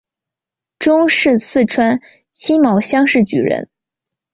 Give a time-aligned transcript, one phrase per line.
[0.79, 1.99] 中式四川
[2.33, 3.69] 辛卯乡试举人。